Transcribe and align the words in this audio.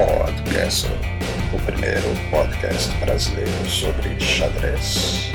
Podcast, 0.00 0.86
o 1.54 1.66
primeiro 1.66 2.08
podcast 2.30 2.90
brasileiro 3.00 3.68
sobre 3.68 4.18
xadrez. 4.18 5.30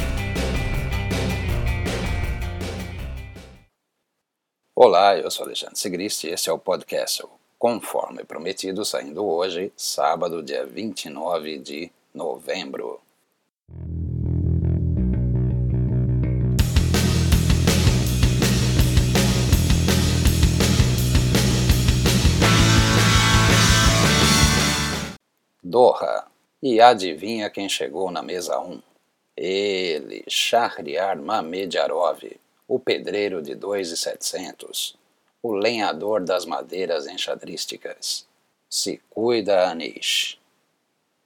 Olá, 4.75 5.15
eu 5.19 5.29
sou 5.29 5.45
Alexandre 5.45 5.77
Sigrist 5.77 6.23
e 6.23 6.29
esse 6.29 6.49
é 6.49 6.51
o 6.51 6.57
podcast 6.57 7.23
Conforme 7.59 8.23
Prometido, 8.23 8.83
saindo 8.83 9.23
hoje, 9.23 9.71
sábado, 9.77 10.41
dia 10.41 10.65
29 10.65 11.59
de 11.59 11.91
novembro. 12.11 12.99
E 26.67 26.81
adivinha 26.81 27.47
quem 27.47 27.69
chegou 27.69 28.09
na 28.09 28.23
mesa 28.23 28.59
1? 28.59 28.81
Ele, 29.37 30.23
Shahriar 30.27 31.15
Mamedjarov, 31.15 32.23
o 32.67 32.79
pedreiro 32.79 33.39
de 33.39 33.53
2,700, 33.53 34.97
o 35.43 35.51
lenhador 35.51 36.23
das 36.23 36.43
madeiras 36.43 37.05
enxadrísticas. 37.05 38.25
Se 38.67 38.99
cuida, 39.11 39.69
Anish. 39.69 40.39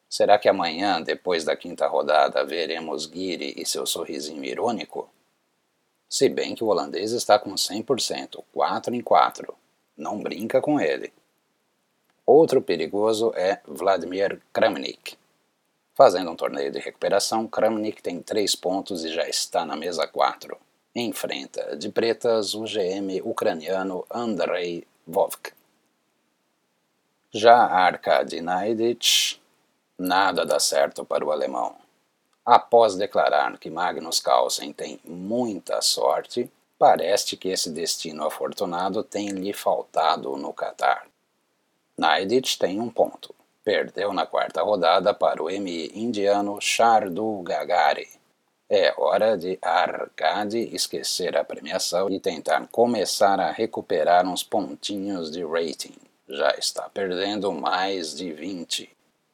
Será 0.09 0.37
que 0.37 0.49
amanhã, 0.49 1.01
depois 1.01 1.45
da 1.45 1.55
quinta 1.55 1.87
rodada, 1.87 2.43
veremos 2.43 3.03
Giri 3.03 3.53
e 3.55 3.65
seu 3.65 3.85
sorrisinho 3.85 4.43
irônico? 4.43 5.09
Se 6.09 6.27
bem 6.27 6.53
que 6.53 6.65
o 6.65 6.67
holandês 6.67 7.13
está 7.13 7.39
com 7.39 7.51
100%, 7.51 8.43
4 8.51 8.93
em 8.93 8.99
4. 8.99 9.55
Não 9.95 10.21
brinca 10.21 10.59
com 10.59 10.81
ele. 10.81 11.13
Outro 12.25 12.61
perigoso 12.61 13.31
é 13.37 13.61
Vladimir 13.65 14.41
Kramnik. 14.51 15.17
Fazendo 15.99 16.31
um 16.31 16.35
torneio 16.37 16.71
de 16.71 16.79
recuperação, 16.79 17.45
Kramnik 17.45 18.01
tem 18.01 18.21
3 18.21 18.55
pontos 18.55 19.03
e 19.03 19.11
já 19.13 19.27
está 19.27 19.65
na 19.65 19.75
mesa 19.75 20.07
4. 20.07 20.57
Enfrenta 20.95 21.75
de 21.75 21.89
pretas 21.89 22.53
o 22.53 22.63
GM 22.63 23.19
ucraniano 23.21 24.05
Andrei 24.09 24.87
Vovk. 25.05 25.51
Já 27.33 27.57
Arkady 27.65 28.39
Naidic, 28.39 29.41
nada 29.97 30.45
dá 30.45 30.57
certo 30.57 31.03
para 31.03 31.25
o 31.25 31.33
alemão. 31.33 31.75
Após 32.45 32.95
declarar 32.95 33.57
que 33.57 33.69
Magnus 33.69 34.21
Carlsen 34.21 34.71
tem 34.71 35.01
muita 35.03 35.81
sorte, 35.81 36.49
parece 36.77 37.35
que 37.35 37.49
esse 37.49 37.69
destino 37.71 38.25
afortunado 38.25 39.03
tem 39.03 39.31
lhe 39.31 39.51
faltado 39.51 40.37
no 40.37 40.53
Catar. 40.53 41.07
Naidic 41.97 42.57
tem 42.57 42.79
um 42.79 42.89
ponto. 42.89 43.35
Perdeu 43.63 44.13
na 44.13 44.25
quarta 44.25 44.61
rodada 44.61 45.13
para 45.13 45.43
o 45.43 45.49
MI 45.49 45.91
indiano 45.93 46.59
Shardul 46.61 47.43
Gagari. 47.43 48.07
É 48.69 48.93
hora 48.97 49.37
de 49.37 49.57
Arcade 49.61 50.59
esquecer 50.75 51.35
a 51.35 51.43
premiação 51.43 52.09
e 52.09 52.19
tentar 52.19 52.67
começar 52.71 53.39
a 53.39 53.51
recuperar 53.51 54.27
uns 54.27 54.43
pontinhos 54.43 55.31
de 55.31 55.43
rating. 55.43 55.95
Já 56.27 56.51
está 56.51 56.87
perdendo 56.93 57.51
mais 57.51 58.15
de 58.15 58.31
20. 58.31 58.89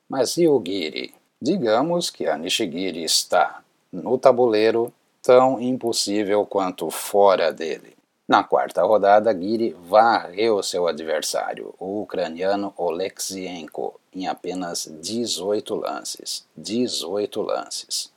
Mas 0.07 0.37
e 0.37 0.47
o 0.47 0.63
Giri? 0.65 1.13
Digamos 1.41 2.09
que 2.09 2.27
a 2.27 2.37
Nishigiri 2.37 3.03
está 3.03 3.61
no 3.91 4.17
tabuleiro 4.17 4.93
tão 5.21 5.59
impossível 5.59 6.45
quanto 6.45 6.89
fora 6.89 7.51
dele. 7.51 7.95
Na 8.27 8.43
quarta 8.43 8.81
rodada, 8.81 9.31
Giri 9.31 9.71
varreu 9.71 10.63
seu 10.63 10.87
adversário, 10.87 11.75
o 11.79 12.01
ucraniano 12.01 12.73
Oleksienko, 12.75 13.99
em 14.11 14.27
apenas 14.27 14.91
18 14.99 15.75
lances. 15.75 16.43
18 16.57 17.41
lances. 17.43 18.11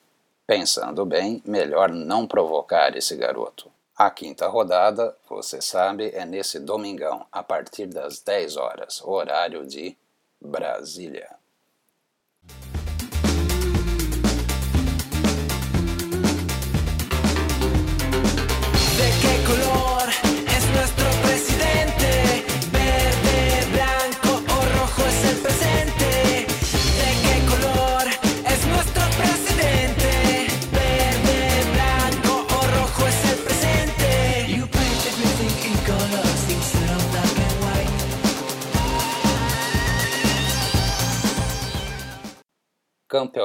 Pensando 0.46 1.04
bem, 1.04 1.42
melhor 1.44 1.90
não 1.90 2.26
provocar 2.26 2.96
esse 2.96 3.14
garoto. 3.16 3.70
A 3.94 4.10
quinta 4.10 4.46
rodada, 4.48 5.14
você 5.28 5.60
sabe, 5.60 6.10
é 6.14 6.24
nesse 6.24 6.58
domingão, 6.58 7.26
a 7.30 7.42
partir 7.42 7.86
das 7.86 8.20
10 8.20 8.56
horas, 8.56 9.02
horário 9.04 9.66
de 9.66 9.94
Brasília. 10.40 11.28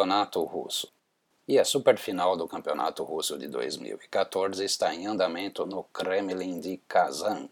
Campeonato 0.03 0.43
Russo. 0.43 0.91
E 1.47 1.57
a 1.57 1.63
superfinal 1.63 2.35
do 2.35 2.45
Campeonato 2.45 3.05
Russo 3.05 3.37
de 3.37 3.47
2014 3.47 4.61
está 4.65 4.93
em 4.93 5.07
andamento 5.07 5.65
no 5.65 5.83
Kremlin 5.85 6.59
de 6.59 6.75
Kazan. 6.89 7.47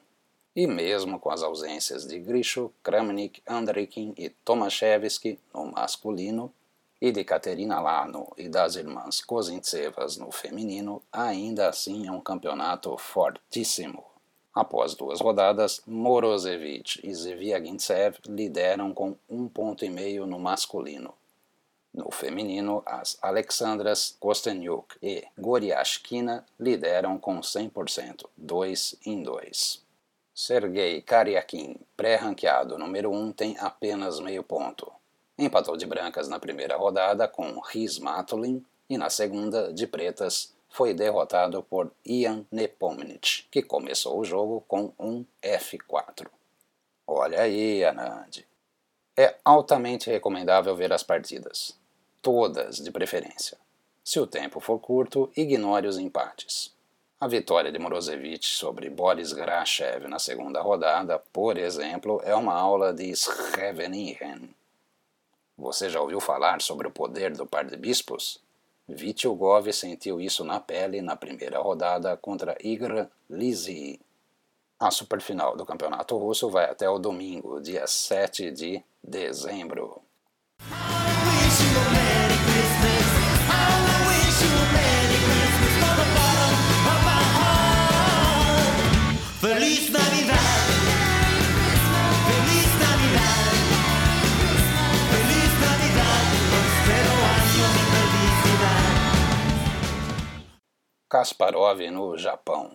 E 0.53 0.67
mesmo 0.67 1.17
com 1.17 1.29
as 1.31 1.43
ausências 1.43 2.05
de 2.05 2.19
Grisho, 2.19 2.69
Kramnik, 2.83 3.41
Andrikin 3.47 4.13
e 4.17 4.29
Tomaszewski 4.29 5.39
no 5.53 5.71
masculino, 5.71 6.53
e 6.99 7.09
de 7.13 7.23
Katerina 7.23 7.79
Lano 7.79 8.27
e 8.37 8.49
das 8.49 8.75
irmãs 8.75 9.21
Kozintsevas 9.21 10.17
no 10.17 10.29
feminino, 10.29 11.01
ainda 11.09 11.69
assim 11.69 12.05
é 12.05 12.11
um 12.11 12.19
campeonato 12.19 12.97
fortíssimo. 12.97 14.03
Após 14.53 14.93
duas 14.93 15.21
rodadas, 15.21 15.81
Morozevich 15.87 16.99
e 17.01 17.15
Zviagintsev 17.15 18.17
lideram 18.27 18.93
com 18.93 19.15
um 19.29 19.47
ponto 19.47 19.85
e 19.85 19.89
meio 19.89 20.25
no 20.25 20.37
masculino, 20.37 21.13
no 21.93 22.09
feminino, 22.11 22.81
as 22.85 23.17
Alexandras 23.21 24.15
Kostenyuk 24.19 24.95
e 25.01 25.25
Goriashkina 25.37 26.45
lideram 26.59 27.17
com 27.17 27.39
100%, 27.39 28.25
2 28.37 28.95
em 29.05 29.21
2. 29.21 29.83
Sergei 30.33 31.01
Karyakin, 31.01 31.75
pré-ranqueado 31.97 32.77
número 32.77 33.11
1, 33.11 33.15
um, 33.15 33.31
tem 33.31 33.57
apenas 33.59 34.19
meio 34.19 34.43
ponto. 34.43 34.91
Empatou 35.37 35.75
de 35.75 35.85
brancas 35.85 36.27
na 36.27 36.39
primeira 36.39 36.77
rodada 36.77 37.27
com 37.27 37.59
Riz 37.59 37.99
Matulin 37.99 38.63
e 38.89 38.97
na 38.97 39.09
segunda, 39.09 39.73
de 39.73 39.85
pretas, 39.85 40.53
foi 40.69 40.93
derrotado 40.93 41.61
por 41.63 41.91
Ian 42.05 42.45
Nepomniachtchi, 42.49 43.47
que 43.51 43.61
começou 43.61 44.17
o 44.17 44.23
jogo 44.23 44.63
com 44.67 44.93
um 44.97 45.25
F4. 45.43 46.27
Olha 47.05 47.41
aí, 47.41 47.83
Anand. 47.83 48.45
É 49.17 49.35
altamente 49.43 50.09
recomendável 50.09 50.73
ver 50.75 50.93
as 50.93 51.03
partidas 51.03 51.80
todas 52.21 52.77
de 52.77 52.91
preferência. 52.91 53.57
Se 54.03 54.19
o 54.19 54.27
tempo 54.27 54.59
for 54.59 54.79
curto, 54.79 55.31
ignore 55.35 55.87
os 55.87 55.97
empates. 55.97 56.73
A 57.19 57.27
vitória 57.27 57.71
de 57.71 57.77
Morozevich 57.77 58.47
sobre 58.47 58.89
Boris 58.89 59.31
Grachev 59.31 60.07
na 60.07 60.17
segunda 60.17 60.61
rodada, 60.61 61.19
por 61.31 61.57
exemplo, 61.57 62.19
é 62.23 62.35
uma 62.35 62.53
aula 62.53 62.91
de 62.91 63.15
Scheveningen. 63.15 64.49
Você 65.57 65.87
já 65.87 66.01
ouviu 66.01 66.19
falar 66.19 66.61
sobre 66.61 66.87
o 66.87 66.91
poder 66.91 67.37
do 67.37 67.45
par 67.45 67.65
de 67.65 67.77
bispos? 67.77 68.41
Vityugov 68.87 69.71
sentiu 69.71 70.19
isso 70.19 70.43
na 70.43 70.59
pele 70.59 71.01
na 71.01 71.15
primeira 71.15 71.59
rodada 71.59 72.17
contra 72.17 72.57
Igor 72.59 73.07
Lizzy. 73.29 73.99
A 74.79 74.89
superfinal 74.89 75.55
do 75.55 75.63
Campeonato 75.63 76.17
Russo 76.17 76.49
vai 76.49 76.65
até 76.65 76.89
o 76.89 76.97
domingo, 76.97 77.61
dia 77.61 77.85
7 77.85 78.49
de 78.49 78.83
dezembro. 79.03 80.01
Kasparov 101.11 101.81
no 101.91 102.17
Japão. 102.17 102.73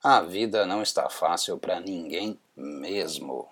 A 0.00 0.20
vida 0.20 0.64
não 0.64 0.80
está 0.80 1.10
fácil 1.10 1.58
para 1.58 1.80
ninguém 1.80 2.38
mesmo. 2.54 3.48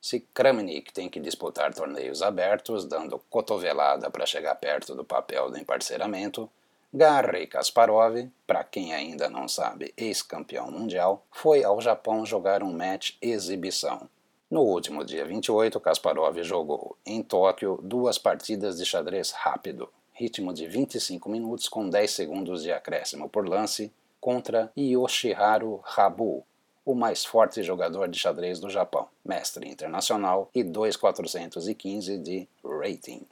Se 0.00 0.20
Kramnik 0.20 0.92
tem 0.92 1.08
que 1.08 1.18
disputar 1.18 1.74
torneios 1.74 2.22
abertos, 2.22 2.84
dando 2.84 3.18
cotovelada 3.28 4.08
para 4.10 4.26
chegar 4.26 4.54
perto 4.54 4.94
do 4.94 5.04
papel 5.04 5.50
do 5.50 5.58
emparceiramento, 5.58 6.48
Garry 6.92 7.48
Kasparov, 7.48 8.30
para 8.46 8.62
quem 8.62 8.94
ainda 8.94 9.28
não 9.28 9.48
sabe, 9.48 9.92
ex-campeão 9.96 10.70
mundial, 10.70 11.26
foi 11.32 11.64
ao 11.64 11.80
Japão 11.80 12.24
jogar 12.24 12.62
um 12.62 12.72
match 12.72 13.16
exibição. 13.20 14.08
No 14.48 14.60
último 14.60 15.04
dia 15.04 15.24
28, 15.24 15.80
Kasparov 15.80 16.40
jogou 16.44 16.96
em 17.04 17.24
Tóquio 17.24 17.80
duas 17.82 18.18
partidas 18.18 18.78
de 18.78 18.86
xadrez 18.86 19.32
rápido, 19.32 19.90
ritmo 20.14 20.54
de 20.54 20.66
25 20.66 21.28
minutos 21.28 21.68
com 21.68 21.88
10 21.88 22.10
segundos 22.10 22.62
de 22.62 22.72
acréscimo 22.72 23.28
por 23.28 23.48
lance, 23.48 23.92
contra 24.20 24.72
Yoshiharu 24.78 25.82
Habu, 25.84 26.46
o 26.84 26.94
mais 26.94 27.24
forte 27.24 27.62
jogador 27.62 28.08
de 28.08 28.18
xadrez 28.18 28.60
do 28.60 28.70
Japão, 28.70 29.08
mestre 29.24 29.68
internacional 29.68 30.48
e 30.54 30.62
2,415 30.62 32.16
de 32.18 32.48
rating. 32.64 33.26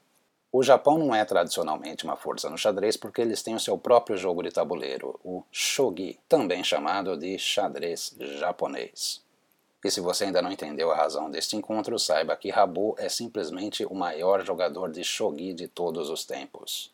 O 0.50 0.62
Japão 0.62 0.98
não 0.98 1.14
é 1.14 1.24
tradicionalmente 1.24 2.04
uma 2.04 2.16
força 2.16 2.50
no 2.50 2.58
xadrez 2.58 2.96
porque 2.96 3.22
eles 3.22 3.42
têm 3.42 3.54
o 3.54 3.60
seu 3.60 3.78
próprio 3.78 4.18
jogo 4.18 4.42
de 4.42 4.50
tabuleiro, 4.50 5.18
o 5.24 5.42
shogi, 5.50 6.18
também 6.28 6.62
chamado 6.62 7.16
de 7.16 7.38
xadrez 7.38 8.14
japonês. 8.18 9.22
E 9.84 9.90
se 9.90 10.00
você 10.00 10.24
ainda 10.24 10.40
não 10.40 10.52
entendeu 10.52 10.92
a 10.92 10.96
razão 10.96 11.30
deste 11.30 11.56
encontro, 11.56 11.98
saiba 11.98 12.36
que 12.36 12.50
Rabu 12.50 12.94
é 12.98 13.08
simplesmente 13.08 13.84
o 13.84 13.94
maior 13.94 14.44
jogador 14.44 14.90
de 14.90 15.02
shogi 15.02 15.52
de 15.52 15.66
todos 15.66 16.08
os 16.08 16.24
tempos. 16.24 16.92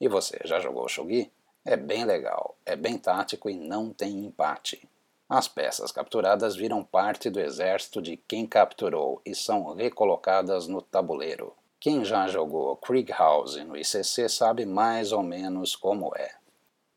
E 0.00 0.08
você, 0.08 0.38
já 0.44 0.60
jogou 0.60 0.88
shogi? 0.88 1.32
É 1.64 1.76
bem 1.76 2.04
legal, 2.04 2.56
é 2.64 2.76
bem 2.76 2.96
tático 2.96 3.50
e 3.50 3.56
não 3.56 3.92
tem 3.92 4.24
empate. 4.24 4.88
As 5.28 5.48
peças 5.48 5.90
capturadas 5.90 6.54
viram 6.54 6.84
parte 6.84 7.28
do 7.28 7.40
exército 7.40 8.00
de 8.00 8.16
quem 8.16 8.46
capturou 8.46 9.20
e 9.26 9.34
são 9.34 9.74
recolocadas 9.74 10.68
no 10.68 10.80
tabuleiro. 10.80 11.52
Quem 11.80 12.04
já 12.04 12.28
jogou 12.28 12.76
Krieg 12.76 13.10
House 13.10 13.56
no 13.56 13.76
ICC 13.76 14.28
sabe 14.28 14.64
mais 14.64 15.10
ou 15.10 15.24
menos 15.24 15.74
como 15.74 16.14
é. 16.16 16.36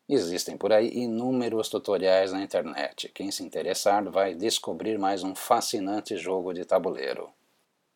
Existem 0.09 0.57
por 0.57 0.73
aí 0.73 0.89
inúmeros 0.89 1.69
tutoriais 1.69 2.33
na 2.33 2.41
internet. 2.41 3.09
Quem 3.09 3.29
se 3.29 3.43
interessar 3.43 4.03
vai 4.09 4.33
descobrir 4.33 4.97
mais 4.97 5.23
um 5.23 5.35
fascinante 5.35 6.17
jogo 6.17 6.51
de 6.51 6.65
tabuleiro. 6.65 7.29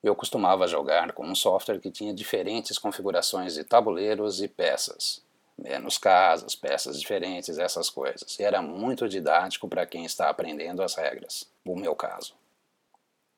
Eu 0.04 0.16
costumava 0.16 0.68
jogar 0.68 1.12
com 1.14 1.26
um 1.26 1.34
software 1.34 1.80
que 1.80 1.90
tinha 1.90 2.14
diferentes 2.14 2.78
configurações 2.78 3.56
de 3.56 3.64
tabuleiros 3.64 4.44
e 4.44 4.48
peças 4.48 5.24
menos 5.58 5.98
casas, 5.98 6.56
peças 6.56 7.00
diferentes, 7.00 7.58
essas 7.58 7.90
coisas. 7.90 8.38
E 8.40 8.44
era 8.44 8.62
muito 8.62 9.08
didático 9.08 9.68
para 9.68 9.86
quem 9.86 10.06
está 10.06 10.30
aprendendo 10.30 10.82
as 10.82 10.96
regras, 10.96 11.50
o 11.66 11.76
meu 11.76 11.96
caso. 11.96 12.36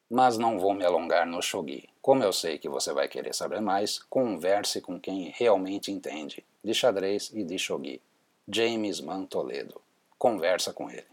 Mas 0.09 0.37
não 0.37 0.59
vou 0.59 0.73
me 0.73 0.85
alongar 0.85 1.25
no 1.25 1.41
shogi. 1.41 1.89
Como 2.01 2.23
eu 2.23 2.31
sei 2.31 2.57
que 2.57 2.69
você 2.69 2.93
vai 2.93 3.07
querer 3.07 3.33
saber 3.33 3.59
mais, 3.59 3.99
converse 4.09 4.79
com 4.79 4.99
quem 4.99 5.33
realmente 5.35 5.91
entende 5.91 6.43
de 6.63 6.73
xadrez 6.73 7.31
e 7.33 7.43
de 7.43 7.57
shogi. 7.57 8.01
James 8.47 9.01
Man 9.01 9.25
Toledo. 9.25 9.81
Conversa 10.19 10.71
com 10.71 10.87
ele. 10.87 11.07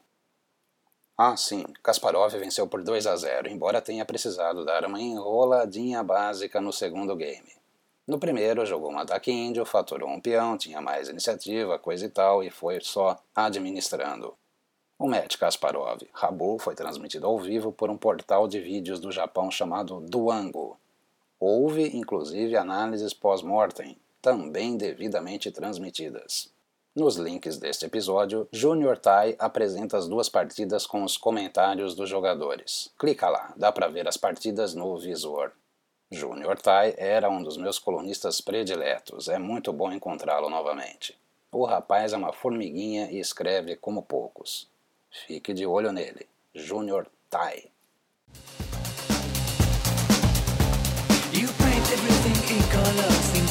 Ah, 1.17 1.35
sim, 1.35 1.65
Kasparov 1.83 2.31
venceu 2.37 2.67
por 2.67 2.83
2 2.83 3.07
a 3.07 3.17
0, 3.17 3.49
embora 3.49 3.81
tenha 3.81 4.05
precisado 4.05 4.67
dar 4.67 4.85
uma 4.85 5.01
enroladinha 5.01 6.03
básica 6.03 6.61
no 6.61 6.73
segundo 6.73 7.17
game. 7.17 7.51
No 8.07 8.19
primeiro, 8.19 8.67
jogou 8.67 8.93
um 8.93 8.99
ataque 8.99 9.33
índio, 9.33 9.65
faturou 9.65 10.11
um 10.11 10.21
peão, 10.21 10.59
tinha 10.59 10.83
mais 10.83 11.09
iniciativa, 11.09 11.79
coisa 11.79 12.05
e 12.05 12.11
tal, 12.11 12.45
e 12.45 12.51
foi 12.51 12.81
só 12.83 13.19
administrando. 13.35 14.35
O 14.99 15.09
match 15.09 15.39
Kasparov 15.39 16.03
Rabu 16.13 16.59
foi 16.59 16.75
transmitido 16.75 17.27
ao 17.27 17.39
vivo 17.39 17.73
por 17.73 17.89
um 17.89 17.97
portal 17.97 18.47
de 18.47 18.61
vídeos 18.61 19.01
do 19.01 19.11
Japão 19.11 19.51
chamado 19.51 20.01
Duango. 20.01 20.79
Houve, 21.41 21.97
inclusive, 21.97 22.57
análises 22.57 23.15
pós-mortem, 23.15 23.97
também 24.21 24.77
devidamente 24.77 25.51
transmitidas. 25.51 26.53
Nos 26.95 27.17
links 27.17 27.57
deste 27.57 27.87
episódio, 27.87 28.47
Junior 28.53 28.99
Tai 28.99 29.35
apresenta 29.39 29.97
as 29.97 30.07
duas 30.07 30.29
partidas 30.29 30.87
com 30.87 31.03
os 31.03 31.17
comentários 31.17 31.95
dos 31.95 32.07
jogadores. 32.07 32.91
Clica 32.99 33.31
lá, 33.31 33.55
dá 33.57 33.73
para 33.73 33.89
ver 33.89 34.07
as 34.07 34.19
partidas 34.19 34.75
no 34.75 34.99
visor. 34.99 35.53
Júnior 36.11 36.61
Tai 36.61 36.95
era 36.99 37.31
um 37.31 37.43
dos 37.43 37.57
meus 37.57 37.79
colunistas 37.79 38.43
prediletos, 38.43 39.29
é 39.29 39.39
muito 39.39 39.73
bom 39.73 39.91
encontrá-lo 39.91 40.51
novamente. 40.51 41.19
O 41.51 41.65
rapaz 41.65 42.13
é 42.13 42.17
uma 42.19 42.35
formiguinha 42.35 43.11
e 43.11 43.19
escreve 43.19 43.75
como 43.77 44.03
poucos. 44.03 44.69
Fique 45.27 45.55
de 45.55 45.65
olho 45.65 45.93
nele. 45.93 46.29
Júnior 46.55 47.07
Tai. 47.31 47.71
You 51.33 51.49
paint 51.57 51.91
everything 51.91 52.55
in 52.55 52.63
colors 52.71 53.42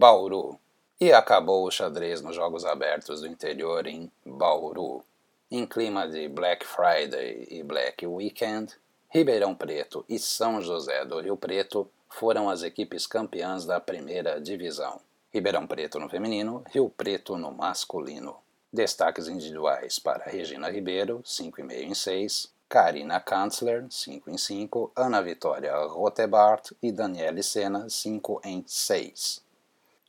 Bauru. 0.00 0.58
E 0.98 1.12
acabou 1.12 1.66
o 1.66 1.70
xadrez 1.70 2.22
nos 2.22 2.34
Jogos 2.34 2.64
Abertos 2.64 3.20
do 3.20 3.26
Interior 3.26 3.86
em 3.86 4.10
Bauru. 4.24 5.04
Em 5.50 5.66
clima 5.66 6.08
de 6.08 6.26
Black 6.26 6.66
Friday 6.66 7.46
e 7.50 7.62
Black 7.62 8.06
Weekend, 8.06 8.74
Ribeirão 9.10 9.54
Preto 9.54 10.02
e 10.08 10.18
São 10.18 10.62
José 10.62 11.04
do 11.04 11.20
Rio 11.20 11.36
Preto 11.36 11.86
foram 12.08 12.48
as 12.48 12.62
equipes 12.62 13.06
campeãs 13.06 13.66
da 13.66 13.78
primeira 13.78 14.40
divisão. 14.40 15.02
Ribeirão 15.30 15.66
Preto 15.66 16.00
no 16.00 16.08
feminino, 16.08 16.64
Rio 16.70 16.88
Preto 16.88 17.36
no 17.36 17.52
masculino. 17.52 18.38
Destaques 18.72 19.28
individuais 19.28 19.98
para 19.98 20.30
Regina 20.30 20.70
Ribeiro, 20.70 21.20
5,5 21.22 21.72
em 21.74 21.92
6, 21.92 22.50
Karina 22.70 23.20
Kanzler, 23.20 23.84
5 23.90 24.30
em 24.30 24.38
5, 24.38 24.92
Ana 24.96 25.20
Vitória 25.20 25.76
Rotebart 25.76 26.70
e 26.82 26.90
Daniele 26.90 27.42
Sena, 27.42 27.86
5 27.90 28.40
em 28.42 28.64
6. 28.66 29.49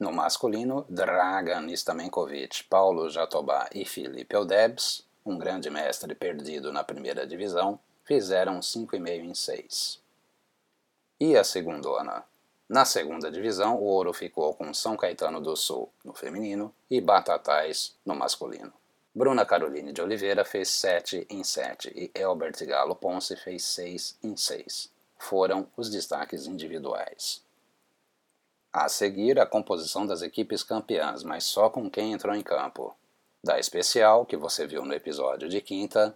No 0.01 0.11
masculino, 0.11 0.83
Dragan 0.89 1.67
Stamenkovic, 1.73 2.63
Paulo 2.63 3.07
Jatobá 3.07 3.69
e 3.71 3.85
Felipe 3.85 4.35
Eudebs, 4.35 5.05
um 5.23 5.37
grande 5.37 5.69
mestre 5.69 6.15
perdido 6.15 6.73
na 6.73 6.83
primeira 6.83 7.27
divisão, 7.27 7.79
fizeram 8.03 8.61
5,5 8.61 9.23
em 9.23 9.35
6. 9.35 10.01
E 11.19 11.37
a 11.37 11.43
segundona? 11.43 12.23
Na 12.67 12.83
segunda 12.83 13.29
divisão, 13.29 13.75
o 13.75 13.83
ouro 13.83 14.11
ficou 14.11 14.55
com 14.55 14.73
São 14.73 14.97
Caetano 14.97 15.39
do 15.39 15.55
Sul, 15.55 15.87
no 16.03 16.15
feminino, 16.15 16.73
e 16.89 16.99
Batatais, 16.99 17.95
no 18.03 18.15
masculino. 18.15 18.73
Bruna 19.13 19.45
Caroline 19.45 19.93
de 19.93 20.01
Oliveira 20.01 20.43
fez 20.43 20.69
7 20.69 21.27
em 21.29 21.43
7 21.43 21.93
e 21.95 22.11
Elbert 22.19 22.57
Galo 22.65 22.95
Ponce 22.95 23.35
fez 23.35 23.63
6 23.65 24.17
em 24.23 24.35
6. 24.35 24.89
Foram 25.19 25.67
os 25.77 25.91
destaques 25.91 26.47
individuais. 26.47 27.43
A 28.73 28.87
seguir, 28.87 29.37
a 29.37 29.45
composição 29.45 30.05
das 30.05 30.21
equipes 30.21 30.63
campeãs, 30.63 31.23
mas 31.23 31.43
só 31.43 31.69
com 31.69 31.89
quem 31.89 32.13
entrou 32.13 32.33
em 32.33 32.41
campo. 32.41 32.95
Da 33.43 33.59
especial, 33.59 34.25
que 34.25 34.37
você 34.37 34.65
viu 34.65 34.85
no 34.85 34.93
episódio 34.93 35.49
de 35.49 35.59
quinta, 35.59 36.15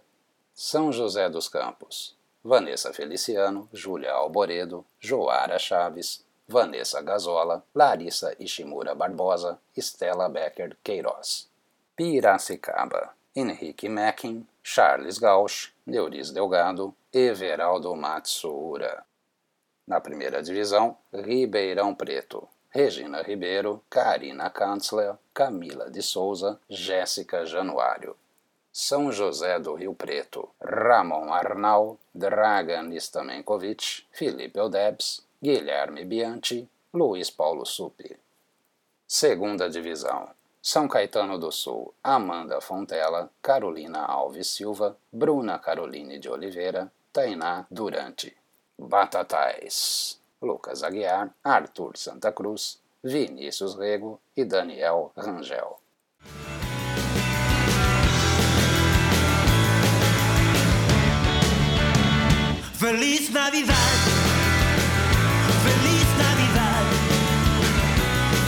São 0.54 0.90
José 0.90 1.28
dos 1.28 1.48
Campos. 1.48 2.16
Vanessa 2.42 2.92
Feliciano, 2.92 3.68
Júlia 3.72 4.12
Alboredo, 4.12 4.86
Joara 5.00 5.58
Chaves, 5.58 6.24
Vanessa 6.48 7.02
Gazola, 7.02 7.62
Larissa 7.74 8.34
Ishimura 8.38 8.94
Barbosa, 8.94 9.58
Stella 9.76 10.28
Becker 10.28 10.76
Queiroz. 10.82 11.48
Piracicaba, 11.96 13.10
Henrique 13.34 13.88
Mackin, 13.88 14.46
Charles 14.62 15.18
Gauch, 15.18 15.72
Neuris 15.84 16.30
Delgado, 16.30 16.94
Everaldo 17.12 17.94
Matsuura. 17.96 19.04
Na 19.86 20.00
primeira 20.00 20.42
divisão, 20.42 20.96
Ribeirão 21.12 21.94
Preto, 21.94 22.48
Regina 22.70 23.22
Ribeiro, 23.22 23.82
Karina 23.88 24.50
Kanzler, 24.50 25.14
Camila 25.32 25.88
de 25.88 26.02
Souza, 26.02 26.60
Jéssica 26.68 27.46
Januário. 27.46 28.16
São 28.72 29.10
José 29.10 29.58
do 29.58 29.74
Rio 29.74 29.94
Preto, 29.94 30.50
Ramon 30.60 31.32
Arnal, 31.32 31.98
Dragan 32.14 32.92
Stamenkovic, 32.96 34.04
Felipe 34.10 34.60
Odebs, 34.60 35.24
Guilherme 35.40 36.04
Bianchi, 36.04 36.68
Luiz 36.92 37.30
Paulo 37.30 37.64
Supi. 37.64 38.14
Segunda 39.06 39.70
Divisão. 39.70 40.28
São 40.60 40.88
Caetano 40.88 41.38
do 41.38 41.52
Sul, 41.52 41.94
Amanda 42.02 42.60
Fontela, 42.60 43.30
Carolina 43.40 44.04
Alves 44.04 44.48
Silva, 44.48 44.96
Bruna 45.12 45.60
Caroline 45.60 46.18
de 46.18 46.28
Oliveira, 46.28 46.92
Tainá 47.12 47.64
Durante. 47.70 48.36
Batatais, 48.78 50.20
Lucas 50.40 50.82
Aguiar, 50.82 51.34
Arthur 51.42 51.96
Santa 51.96 52.32
Cruz, 52.32 52.78
Vinícius 53.02 53.74
Rego 53.74 54.20
e 54.36 54.44
Daniel 54.44 55.12
Rangel. 55.16 55.78
Feliz 62.74 63.30
Navidad, 63.30 63.74
feliz 65.64 66.08
Navidad, 66.18 66.86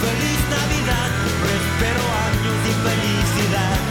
feliz 0.02 0.40
Navidad, 0.50 1.10
prospero 1.40 2.04
años 2.26 2.58
de 2.64 2.72
felicidade. 2.84 3.88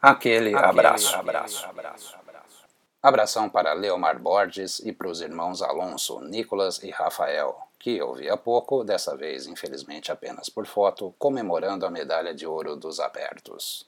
Aquele, 0.00 0.54
Aquele 0.54 0.70
abraço, 0.70 1.16
abraço, 1.16 1.66
abraço. 1.66 2.23
Abração 3.04 3.50
para 3.50 3.74
Leomar 3.74 4.18
Borges 4.18 4.78
e 4.78 4.90
para 4.90 5.10
os 5.10 5.20
irmãos 5.20 5.60
Alonso, 5.60 6.20
Nicolas 6.20 6.82
e 6.82 6.88
Rafael, 6.88 7.54
que 7.78 7.98
eu 7.98 8.14
vi 8.14 8.30
há 8.30 8.36
pouco, 8.38 8.82
dessa 8.82 9.14
vez 9.14 9.46
infelizmente 9.46 10.10
apenas 10.10 10.48
por 10.48 10.64
foto, 10.66 11.14
comemorando 11.18 11.84
a 11.84 11.90
medalha 11.90 12.32
de 12.32 12.46
ouro 12.46 12.76
dos 12.76 12.98
abertos. 12.98 13.86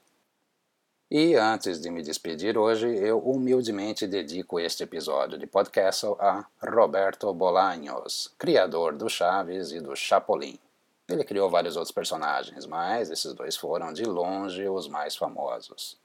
E 1.11 1.35
antes 1.35 1.81
de 1.81 1.91
me 1.91 2.03
despedir 2.03 2.59
hoje, 2.59 2.95
eu 2.95 3.19
humildemente 3.19 4.07
dedico 4.07 4.61
este 4.61 4.83
episódio 4.83 5.39
de 5.39 5.47
podcast 5.47 6.05
a 6.21 6.45
Roberto 6.63 7.33
Bolaños, 7.33 8.35
criador 8.37 8.95
do 8.95 9.09
Chaves 9.09 9.73
e 9.73 9.81
do 9.81 9.97
Chapolin. 9.97 10.59
Ele 11.09 11.25
criou 11.25 11.49
vários 11.49 11.75
outros 11.75 11.95
personagens, 11.95 12.67
mas 12.67 13.11
esses 13.11 13.33
dois 13.33 13.57
foram 13.57 13.95
de 13.95 14.05
longe 14.05 14.69
os 14.69 14.87
mais 14.87 15.17
famosos. 15.17 15.97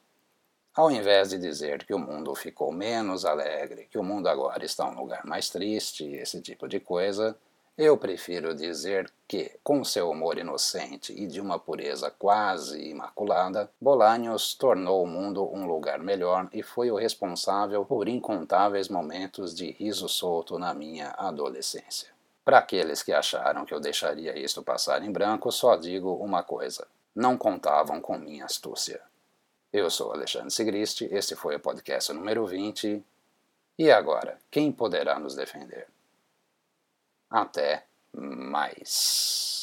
Ao 0.73 0.89
invés 0.89 1.29
de 1.29 1.37
dizer 1.37 1.83
que 1.83 1.93
o 1.93 1.99
mundo 1.99 2.33
ficou 2.33 2.71
menos 2.71 3.25
alegre, 3.25 3.87
que 3.91 3.97
o 3.97 4.03
mundo 4.03 4.27
agora 4.27 4.63
está 4.63 4.87
um 4.87 4.95
lugar 4.95 5.25
mais 5.25 5.49
triste, 5.49 6.05
esse 6.05 6.41
tipo 6.41 6.65
de 6.65 6.79
coisa, 6.79 7.37
eu 7.77 7.97
prefiro 7.97 8.55
dizer 8.55 9.11
que, 9.27 9.51
com 9.61 9.83
seu 9.83 10.09
humor 10.09 10.37
inocente 10.37 11.11
e 11.11 11.27
de 11.27 11.41
uma 11.41 11.59
pureza 11.59 12.09
quase 12.09 12.89
imaculada, 12.89 13.69
Bolanhos 13.81 14.53
tornou 14.53 15.03
o 15.03 15.07
mundo 15.07 15.43
um 15.53 15.65
lugar 15.65 15.99
melhor 15.99 16.47
e 16.53 16.63
foi 16.63 16.89
o 16.89 16.95
responsável 16.95 17.83
por 17.83 18.07
incontáveis 18.07 18.87
momentos 18.87 19.53
de 19.53 19.71
riso 19.71 20.07
solto 20.07 20.57
na 20.57 20.73
minha 20.73 21.13
adolescência. 21.17 22.09
Para 22.45 22.59
aqueles 22.59 23.03
que 23.03 23.11
acharam 23.11 23.65
que 23.65 23.73
eu 23.73 23.79
deixaria 23.79 24.39
isto 24.39 24.63
passar 24.63 25.03
em 25.03 25.11
branco, 25.11 25.51
só 25.51 25.75
digo 25.75 26.13
uma 26.13 26.43
coisa: 26.43 26.87
não 27.13 27.37
contavam 27.37 27.99
com 27.99 28.17
minha 28.17 28.45
astúcia. 28.45 29.01
Eu 29.73 29.89
sou 29.89 30.11
Alexandre 30.11 30.51
Sigrist, 30.51 31.01
este 31.03 31.33
foi 31.33 31.55
o 31.55 31.59
podcast 31.59 32.11
número 32.11 32.45
20. 32.45 33.01
E 33.79 33.89
agora, 33.89 34.37
quem 34.51 34.69
poderá 34.69 35.17
nos 35.17 35.33
defender? 35.33 35.87
Até 37.29 37.85
mais. 38.11 39.60